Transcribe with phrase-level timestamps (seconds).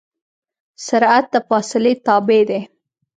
[0.85, 2.61] سرعت د فاصلې تابع دی.